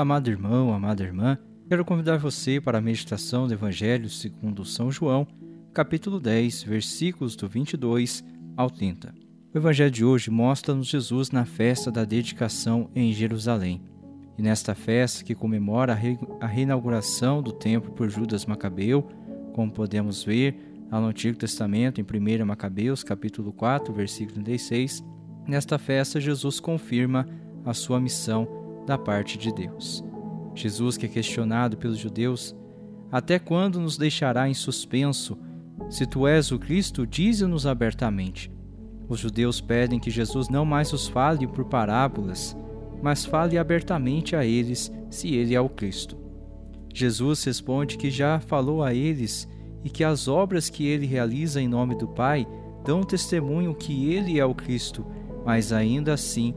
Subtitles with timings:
[0.00, 1.36] Amado irmão, amada irmã,
[1.68, 5.28] quero convidar você para a meditação do Evangelho segundo São João,
[5.74, 8.24] capítulo 10, versículos do 22
[8.56, 9.14] ao 30.
[9.52, 13.82] O Evangelho de hoje mostra-nos Jesus na festa da dedicação em Jerusalém.
[14.38, 15.94] E nesta festa, que comemora
[16.40, 19.06] a reinauguração do templo por Judas Macabeu,
[19.52, 20.56] como podemos ver
[20.90, 25.04] no Antigo Testamento, em 1 Macabeus, capítulo 4, versículo 36,
[25.46, 27.28] nesta festa Jesus confirma
[27.66, 28.59] a sua missão
[28.90, 30.04] da parte de Deus.
[30.52, 32.56] Jesus, que é questionado pelos judeus,
[33.12, 35.38] até quando nos deixará em suspenso?
[35.88, 38.50] Se tu és o Cristo, dize-nos abertamente.
[39.08, 42.56] Os judeus pedem que Jesus não mais os fale por parábolas,
[43.00, 46.16] mas fale abertamente a eles se ele é o Cristo.
[46.92, 49.48] Jesus responde que já falou a eles
[49.84, 52.44] e que as obras que ele realiza em nome do Pai
[52.84, 55.06] dão testemunho que ele é o Cristo,
[55.46, 56.52] mas ainda assim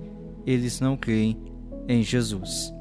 [0.48, 1.53] eles não creem
[1.88, 2.74] em Jesus.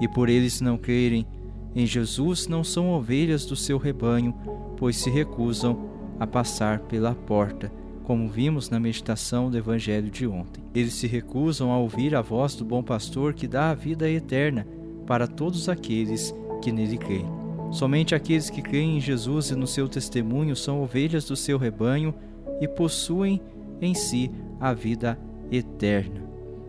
[0.00, 1.26] E por eles não crerem
[1.74, 4.34] em Jesus, não são ovelhas do seu rebanho,
[4.76, 7.70] pois se recusam a passar pela porta,
[8.02, 10.64] como vimos na meditação do Evangelho de ontem.
[10.74, 14.66] Eles se recusam a ouvir a voz do bom pastor que dá a vida eterna
[15.06, 17.26] para todos aqueles que nele creem.
[17.70, 22.14] Somente aqueles que creem em Jesus e no seu testemunho são ovelhas do seu rebanho
[22.60, 23.40] e possuem
[23.80, 25.18] em si a vida
[25.50, 26.25] eterna.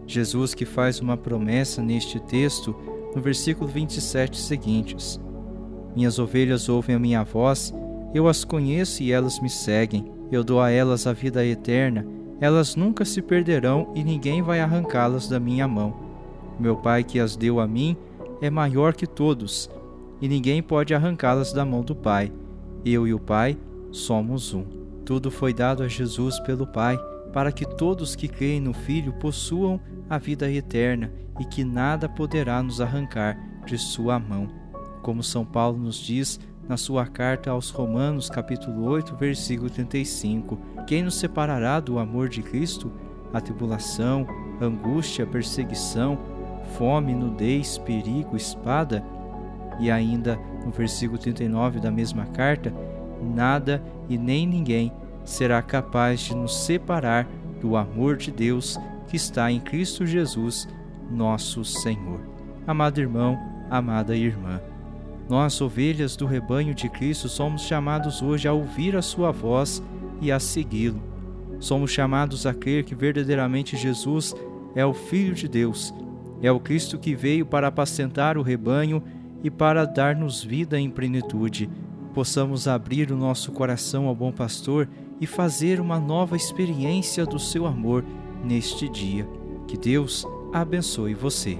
[0.07, 2.73] Jesus que faz uma promessa neste texto,
[3.13, 5.19] no versículo 27 seguintes:
[5.93, 7.73] Minhas ovelhas ouvem a minha voz,
[8.13, 10.09] eu as conheço e elas me seguem.
[10.31, 12.05] Eu dou a elas a vida eterna,
[12.39, 15.93] elas nunca se perderão e ninguém vai arrancá-las da minha mão.
[16.59, 17.95] Meu Pai que as deu a mim
[18.41, 19.69] é maior que todos,
[20.21, 22.31] e ninguém pode arrancá-las da mão do Pai.
[22.85, 23.57] Eu e o Pai
[23.91, 24.63] somos um.
[25.05, 26.97] Tudo foi dado a Jesus pelo Pai
[27.33, 29.79] para que todos que creem no Filho possuam
[30.09, 34.47] a vida eterna e que nada poderá nos arrancar de sua mão.
[35.01, 41.03] Como São Paulo nos diz na sua carta aos Romanos, capítulo 8, versículo 35: Quem
[41.03, 42.91] nos separará do amor de Cristo?
[43.33, 44.25] A tribulação,
[44.61, 46.17] angústia, perseguição,
[46.77, 49.03] fome, nudez, perigo, espada?
[49.79, 52.73] E ainda no versículo 39 da mesma carta:
[53.21, 54.91] Nada e nem ninguém
[55.23, 57.27] será capaz de nos separar
[57.61, 60.67] do amor de Deus que está em Cristo Jesus,
[61.09, 62.19] nosso Senhor.
[62.65, 64.61] Amado irmão, amada irmã,
[65.29, 69.83] nós, ovelhas do rebanho de Cristo, somos chamados hoje a ouvir a Sua voz
[70.21, 71.01] e a segui-lo.
[71.59, 74.33] Somos chamados a crer que verdadeiramente Jesus
[74.73, 75.93] é o Filho de Deus,
[76.41, 79.03] é o Cristo que veio para apacentar o rebanho
[79.43, 81.69] e para dar-nos vida em plenitude.
[82.13, 84.87] Possamos abrir o nosso coração ao bom pastor
[85.19, 88.03] e fazer uma nova experiência do seu amor
[88.43, 89.27] neste dia.
[89.67, 91.57] Que Deus abençoe você.